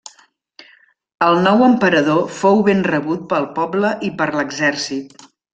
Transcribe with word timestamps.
El 1.25 1.37
nou 1.49 1.61
emperador 1.67 2.25
fou 2.39 2.65
ben 2.71 2.83
rebut 2.89 3.23
pel 3.35 3.49
poble 3.61 3.95
i 4.09 4.13
per 4.23 4.31
l'exèrcit. 4.41 5.27